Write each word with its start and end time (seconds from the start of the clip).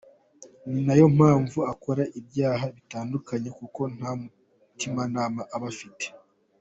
Ni 0.69 0.79
na 0.85 0.93
yo 0.99 1.05
mpamvu 1.17 1.57
akora 1.73 2.03
ibyaha 2.19 2.65
bitandukanye 2.75 3.49
kuko 3.59 3.81
nta 3.95 4.11
mutimanama 4.19 5.41
aba 5.55 5.67
afite." 5.73 6.05